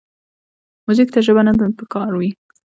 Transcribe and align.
موزیک 0.85 1.09
ته 1.13 1.19
ژبه 1.25 1.41
نه 1.47 1.51
پکار 1.79 2.11
وي. 2.19 2.31